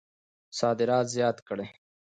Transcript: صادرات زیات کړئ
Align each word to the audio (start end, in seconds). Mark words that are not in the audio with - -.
صادرات 0.59 1.05
زیات 1.15 1.37
کړئ 1.47 1.67